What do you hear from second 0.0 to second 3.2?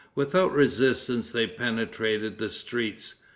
Without resistance they penetrated the streets.